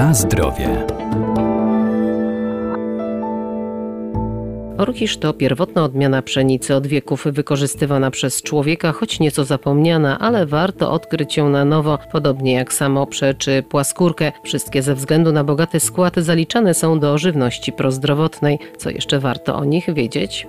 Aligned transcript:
Na 0.00 0.14
zdrowie. 0.14 0.86
Orkisz 4.78 5.18
to 5.18 5.32
pierwotna 5.32 5.84
odmiana 5.84 6.22
pszenicy 6.22 6.74
od 6.74 6.86
wieków 6.86 7.24
wykorzystywana 7.24 8.10
przez 8.10 8.42
człowieka, 8.42 8.92
choć 8.92 9.20
nieco 9.20 9.44
zapomniana, 9.44 10.18
ale 10.18 10.46
warto 10.46 10.92
odkryć 10.92 11.36
ją 11.36 11.48
na 11.48 11.64
nowo, 11.64 11.98
podobnie 12.12 12.52
jak 12.52 12.72
samoprze 12.72 13.34
czy 13.34 13.62
płaskórkę. 13.62 14.32
Wszystkie 14.44 14.82
ze 14.82 14.94
względu 14.94 15.32
na 15.32 15.44
bogaty 15.44 15.80
skład 15.80 16.16
zaliczane 16.16 16.74
są 16.74 16.98
do 16.98 17.18
żywności 17.18 17.72
prozdrowotnej. 17.72 18.58
Co 18.76 18.90
jeszcze 18.90 19.18
warto 19.18 19.56
o 19.56 19.64
nich 19.64 19.94
wiedzieć? 19.94 20.46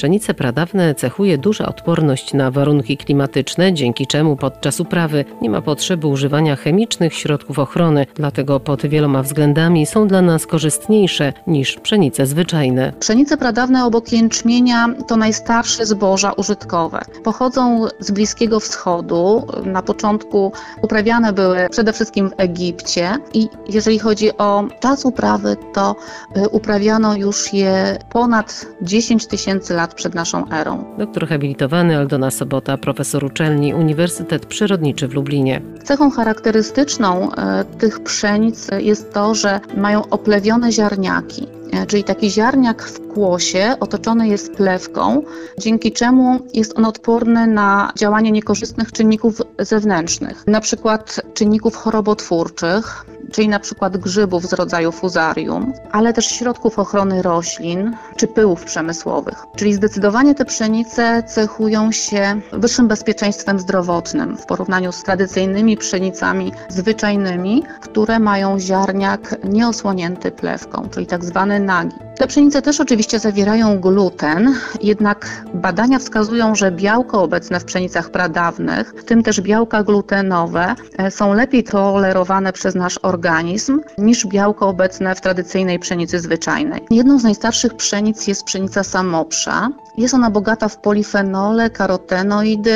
Pszenice 0.00 0.34
pradawne 0.34 0.94
cechuje 0.94 1.38
duża 1.38 1.66
odporność 1.66 2.34
na 2.34 2.50
warunki 2.50 2.96
klimatyczne, 2.96 3.72
dzięki 3.72 4.06
czemu 4.06 4.36
podczas 4.36 4.80
uprawy 4.80 5.24
nie 5.42 5.50
ma 5.50 5.62
potrzeby 5.62 6.06
używania 6.06 6.56
chemicznych 6.56 7.14
środków 7.14 7.58
ochrony, 7.58 8.06
dlatego 8.14 8.60
pod 8.60 8.86
wieloma 8.86 9.22
względami 9.22 9.86
są 9.86 10.08
dla 10.08 10.22
nas 10.22 10.46
korzystniejsze 10.46 11.32
niż 11.46 11.76
pszenice 11.76 12.26
zwyczajne. 12.26 12.92
Pszenice 13.00 13.36
pradawne 13.36 13.84
obok 13.84 14.12
jęczmienia 14.12 14.88
to 15.08 15.16
najstarsze 15.16 15.86
zboża 15.86 16.32
użytkowe. 16.32 17.00
Pochodzą 17.24 17.86
z 17.98 18.10
Bliskiego 18.10 18.60
Wschodu. 18.60 19.46
Na 19.64 19.82
początku 19.82 20.52
uprawiane 20.82 21.32
były 21.32 21.68
przede 21.70 21.92
wszystkim 21.92 22.30
w 22.30 22.34
Egipcie 22.36 23.16
i 23.34 23.48
jeżeli 23.68 23.98
chodzi 23.98 24.36
o 24.38 24.64
czas 24.80 25.04
uprawy, 25.04 25.56
to 25.72 25.96
y, 26.36 26.48
uprawiano 26.48 27.16
już 27.16 27.52
je 27.52 27.98
ponad 28.10 28.66
10 28.82 29.26
tysięcy 29.26 29.74
lat 29.74 29.89
przed 29.94 30.14
naszą 30.14 30.50
erą. 30.50 30.84
Doktor 30.98 31.28
habilitowany 31.28 31.96
Aldona 31.96 32.30
Sobota, 32.30 32.78
profesor 32.78 33.24
uczelni 33.24 33.74
Uniwersytet 33.74 34.46
Przyrodniczy 34.46 35.08
w 35.08 35.14
Lublinie. 35.14 35.62
Cechą 35.84 36.10
charakterystyczną 36.10 37.32
e, 37.32 37.64
tych 37.64 38.00
pszenic 38.00 38.68
jest 38.78 39.12
to, 39.12 39.34
że 39.34 39.60
mają 39.76 40.08
oplewione 40.08 40.72
ziarniaki. 40.72 41.46
E, 41.72 41.86
czyli 41.86 42.04
taki 42.04 42.30
ziarniak 42.30 42.82
w 42.82 43.08
kłosie 43.08 43.74
otoczony 43.80 44.28
jest 44.28 44.52
plewką, 44.54 45.22
dzięki 45.58 45.92
czemu 45.92 46.38
jest 46.54 46.78
on 46.78 46.84
odporny 46.84 47.46
na 47.46 47.92
działanie 47.96 48.32
niekorzystnych 48.32 48.92
czynników 48.92 49.42
zewnętrznych, 49.58 50.46
na 50.46 50.60
przykład 50.60 51.20
czynników 51.34 51.76
chorobotwórczych, 51.76 53.04
czyli 53.32 53.48
na 53.48 53.60
przykład 53.60 53.96
grzybów 53.96 54.46
z 54.46 54.52
rodzaju 54.52 54.92
fuzarium, 54.92 55.72
ale 55.92 56.12
też 56.12 56.26
środków 56.26 56.78
ochrony 56.78 57.22
roślin 57.22 57.96
czy 58.16 58.28
pyłów 58.28 58.64
przemysłowych. 58.64 59.46
Czyli 59.56 59.74
zdecydowanie 59.74 60.34
te 60.34 60.44
pszenice 60.44 61.22
cechują 61.22 61.92
się 61.92 62.40
wyższym 62.52 62.88
bezpieczeństwem 62.88 63.58
zdrowotnym 63.58 64.36
w 64.36 64.46
porównaniu 64.46 64.92
z 64.92 65.02
tradycyjnymi 65.02 65.76
pszenicami 65.76 66.52
zwyczajnymi, 66.68 67.62
które 67.80 68.18
mają 68.18 68.58
ziarniak 68.58 69.36
nieosłonięty 69.44 70.30
plewką, 70.30 70.88
czyli 70.90 71.06
tak 71.06 71.24
zwany 71.24 71.60
nagi. 71.60 72.09
Te 72.20 72.26
pszenice 72.26 72.62
też 72.62 72.80
oczywiście 72.80 73.18
zawierają 73.18 73.80
gluten, 73.80 74.54
jednak 74.82 75.44
badania 75.54 75.98
wskazują, 75.98 76.54
że 76.54 76.72
białko 76.72 77.22
obecne 77.22 77.60
w 77.60 77.64
pszenicach 77.64 78.10
pradawnych, 78.10 78.94
w 78.96 79.04
tym 79.04 79.22
też 79.22 79.40
białka 79.40 79.82
glutenowe, 79.82 80.74
e, 80.98 81.10
są 81.10 81.34
lepiej 81.34 81.64
tolerowane 81.64 82.52
przez 82.52 82.74
nasz 82.74 82.98
organizm 83.02 83.80
niż 83.98 84.26
białko 84.26 84.68
obecne 84.68 85.14
w 85.14 85.20
tradycyjnej 85.20 85.78
pszenicy 85.78 86.20
zwyczajnej. 86.20 86.80
Jedną 86.90 87.18
z 87.18 87.24
najstarszych 87.24 87.74
pszenic 87.74 88.26
jest 88.26 88.44
pszenica 88.44 88.84
samoprza. 88.84 89.68
Jest 89.96 90.14
ona 90.14 90.30
bogata 90.30 90.68
w 90.68 90.78
polifenole, 90.78 91.70
karotenoidy 91.70 92.72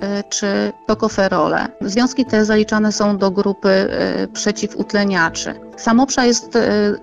e, 0.00 0.24
czy 0.28 0.72
tokoferole. 0.86 1.68
Związki 1.80 2.24
te 2.24 2.44
zaliczane 2.44 2.92
są 2.92 3.18
do 3.18 3.30
grupy 3.30 3.68
e, 3.68 4.28
przeciwutleniaczy. 4.28 5.71
Samoprza 5.82 6.24
jest 6.24 6.58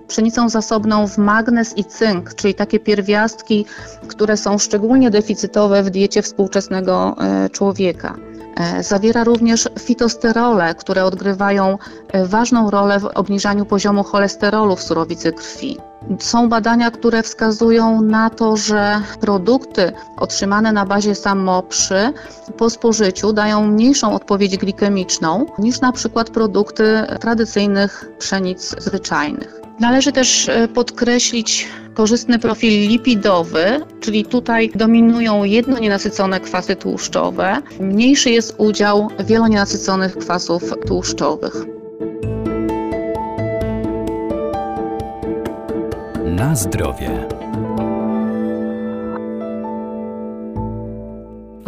pszenicą 0.08 0.48
zasobną 0.48 1.06
w 1.08 1.18
magnez 1.18 1.78
i 1.78 1.84
cynk, 1.84 2.34
czyli 2.34 2.54
takie 2.54 2.78
pierwiastki, 2.80 3.66
które 4.08 4.36
są 4.36 4.58
szczególnie 4.58 5.10
deficytowe 5.10 5.82
w 5.82 5.90
diecie 5.90 6.22
współczesnego 6.22 7.16
e, 7.20 7.50
człowieka. 7.50 8.16
E, 8.56 8.82
zawiera 8.82 9.24
również 9.24 9.68
fitosterole, 9.78 10.74
które 10.74 11.04
odgrywają 11.04 11.78
e, 12.12 12.26
ważną 12.26 12.70
rolę 12.70 13.00
w 13.00 13.04
obniżaniu 13.04 13.64
poziomu 13.64 14.04
cholesterolu 14.04 14.76
w 14.76 14.82
surowicy 14.82 15.32
krwi. 15.32 15.78
Są 16.18 16.48
badania, 16.48 16.90
które 16.90 17.22
wskazują 17.22 18.02
na 18.02 18.30
to, 18.30 18.56
że 18.56 19.00
produkty 19.20 19.92
otrzymane 20.16 20.72
na 20.72 20.86
bazie 20.86 21.14
samoprzy 21.14 22.12
po 22.56 22.70
spożyciu 22.70 23.32
dają 23.32 23.66
mniejszą 23.66 24.14
odpowiedź 24.14 24.56
glikemiczną 24.56 25.46
niż 25.58 25.80
na 25.80 25.92
przykład 25.92 26.30
produkty 26.30 26.84
tradycyjnych 27.20 28.04
pszenic 28.18 28.74
zwyczajnych. 28.78 29.60
Należy 29.80 30.12
też 30.12 30.48
e, 30.48 30.68
podkreślić 30.68 31.68
korzystny 31.94 32.38
profil 32.38 32.88
lipidowy, 32.88 33.80
czyli 34.00 34.24
tutaj 34.24 34.70
dominują 34.74 35.44
jednonienasycone 35.44 36.40
kwasy 36.40 36.76
tłuszczowe. 36.76 37.62
Mniejszy 37.80 38.30
jest 38.30 38.54
udział 38.58 39.08
wielonienasyconych 39.24 40.16
kwasów 40.16 40.74
tłuszczowych. 40.86 41.54
Na 46.24 46.56
zdrowie. 46.56 47.26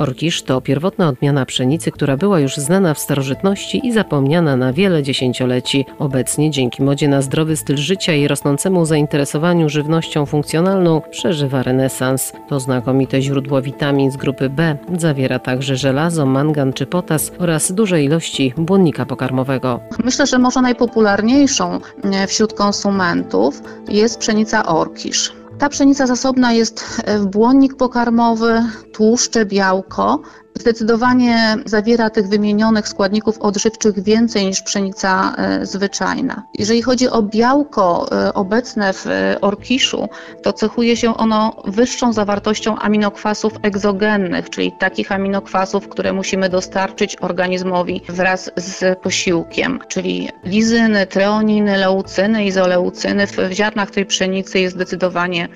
Orkisz 0.03 0.43
to 0.43 0.61
pierwotna 0.61 1.09
odmiana 1.09 1.47
pszenicy, 1.47 1.91
która 1.91 2.17
była 2.17 2.41
już 2.41 2.57
znana 2.57 2.95
w 2.95 2.99
starożytności 2.99 3.87
i 3.87 3.93
zapomniana 3.93 4.57
na 4.57 4.73
wiele 4.73 5.03
dziesięcioleci. 5.03 5.87
Obecnie 5.99 6.51
dzięki 6.51 6.83
modzie 6.83 7.09
na 7.09 7.23
zdrowy 7.23 7.57
styl 7.57 7.77
życia 7.77 8.15
i 8.15 8.29
rosnącemu 8.29 8.85
zainteresowaniu 8.85 9.69
żywnością 9.69 10.27
funkcjonalną 10.27 11.03
przeżywa 11.11 11.63
renesans. 11.63 12.33
To 12.49 12.61
znakomite 12.61 13.23
źródło 13.23 13.63
witamin 13.63 14.11
z 14.11 14.17
grupy 14.17 14.51
B. 14.51 14.77
Zawiera 14.99 15.39
także 15.39 15.77
żelazo, 15.77 16.27
mangan 16.27 16.73
czy 16.73 16.87
potas 16.87 17.33
oraz 17.39 17.73
duże 17.73 18.03
ilości 18.03 18.55
błonnika 18.57 19.07
pokarmowego. 19.07 19.81
Myślę, 20.05 20.27
że 20.27 20.39
może 20.39 20.63
najpopularniejszą 20.63 21.81
e, 22.05 22.27
wśród 22.27 22.55
konsumentów 22.55 23.63
jest 23.89 24.19
pszenica 24.19 24.67
orkisz. 24.67 25.42
Ta 25.63 25.69
pszenica 25.69 26.07
zasobna 26.07 26.53
jest 26.53 27.03
w 27.07 27.27
błonnik 27.27 27.77
pokarmowy, 27.77 28.63
tłuszcze, 28.93 29.47
białko, 29.47 30.21
Zdecydowanie 30.55 31.57
zawiera 31.65 32.11
tych 32.11 32.29
wymienionych 32.29 32.89
składników 32.89 33.39
odżywczych 33.39 34.03
więcej 34.03 34.47
niż 34.47 34.63
pszenica 34.63 35.35
e, 35.39 35.67
zwyczajna. 35.67 36.43
Jeżeli 36.59 36.83
chodzi 36.83 37.09
o 37.09 37.23
białko 37.23 38.09
e, 38.13 38.35
obecne 38.35 38.93
w 38.93 39.07
e, 39.07 39.41
orkiszu, 39.41 40.09
to 40.43 40.53
cechuje 40.53 40.97
się 40.97 41.17
ono 41.17 41.63
wyższą 41.65 42.13
zawartością 42.13 42.79
aminokwasów 42.79 43.53
egzogennych, 43.63 44.51
czyli 44.51 44.73
takich 44.79 45.13
aminokwasów, 45.13 45.89
które 45.89 46.13
musimy 46.13 46.49
dostarczyć 46.49 47.17
organizmowi 47.21 48.01
wraz 48.09 48.51
z 48.57 48.99
posiłkiem, 48.99 49.79
czyli 49.89 50.29
lizyny, 50.45 51.07
treoniny, 51.07 51.77
leucyny, 51.77 52.45
izoleucyny. 52.45 53.27
W 53.27 53.37
ziarnach 53.53 53.91
tej 53.91 54.07
pszenicy 54.07 54.61
jest 54.61 54.75
zdecydowanie 54.75 55.49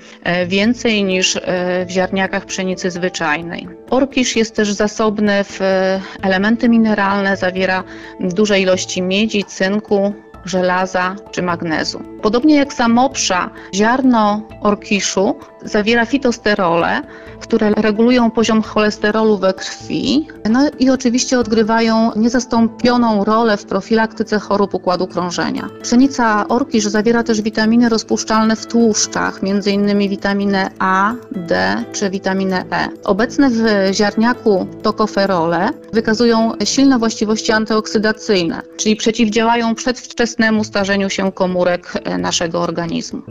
więcej 0.47 1.03
niż 1.03 1.37
w 1.85 1.89
ziarniakach 1.89 2.45
pszenicy 2.45 2.91
zwyczajnej. 2.91 3.67
Orkisz 3.89 4.35
jest 4.35 4.55
też 4.55 4.73
zasobny 4.73 4.86
zasobny 4.87 5.43
w 5.43 5.61
e, 5.61 6.01
elementy 6.21 6.69
mineralne, 6.69 7.37
zawiera 7.37 7.83
duże 8.19 8.59
ilości 8.59 9.01
miedzi, 9.01 9.43
cynku, 9.43 10.13
żelaza 10.45 11.15
czy 11.31 11.41
magnezu. 11.41 12.16
Podobnie 12.27 12.55
jak 12.55 12.73
samoprza, 12.73 13.49
ziarno 13.75 14.41
orkiszu 14.61 15.35
zawiera 15.65 16.05
fitosterole, 16.05 17.01
które 17.39 17.69
regulują 17.69 18.31
poziom 18.31 18.61
cholesterolu 18.61 19.37
we 19.37 19.53
krwi, 19.53 20.27
no 20.49 20.69
i 20.79 20.89
oczywiście 20.89 21.39
odgrywają 21.39 22.11
niezastąpioną 22.15 23.23
rolę 23.23 23.57
w 23.57 23.65
profilaktyce 23.65 24.39
chorób 24.39 24.73
układu 24.73 25.07
krążenia. 25.07 25.69
Pszenica 25.81 26.47
orkisz 26.47 26.85
zawiera 26.85 27.23
też 27.23 27.41
witaminy 27.41 27.89
rozpuszczalne 27.89 28.55
w 28.55 28.65
tłuszczach, 28.65 29.39
m.in. 29.43 30.09
witaminę 30.09 30.69
A, 30.79 31.13
D 31.31 31.83
czy 31.91 32.09
witaminę 32.09 32.65
E. 32.71 32.87
Obecne 33.03 33.49
w 33.49 33.63
ziarniaku 33.93 34.67
tokoferole 34.81 35.69
wykazują 35.93 36.51
silne 36.63 36.99
właściwości 36.99 37.51
antyoksydacyjne, 37.51 38.61
czyli 38.77 38.95
przeciwdziałają 38.95 39.75
przedwczesnemu 39.75 40.63
starzeniu 40.63 41.09
się 41.09 41.31
komórek 41.31 41.93
naszego 42.17 42.61
organizmu. 42.61 43.21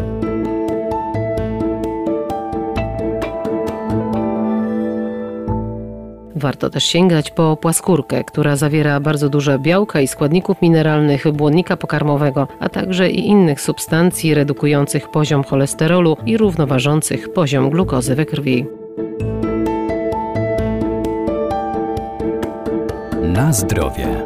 Warto 6.37 6.71
też 6.71 6.85
sięgać 6.85 7.31
po 7.31 7.56
płaskórkę, 7.56 8.25
która 8.25 8.56
zawiera 8.56 9.00
bardzo 9.00 9.29
dużo 9.29 9.59
białka 9.59 10.00
i 10.00 10.09
składników 10.09 10.62
mineralnych 10.62 11.33
błonnika 11.33 11.77
pokarmowego, 11.77 12.49
a 12.61 12.69
także 12.69 13.11
i 13.11 13.29
innych 13.29 13.61
substancji 13.61 14.35
redukujących 14.35 15.11
poziom 15.11 15.44
cholesterolu 15.44 16.17
i 16.27 16.37
równoważących 16.37 17.32
poziom 17.32 17.71
glukozy 17.71 18.15
we 18.15 18.27
krwi. 18.27 18.67
Na 23.23 23.53
zdrowie. 23.53 24.25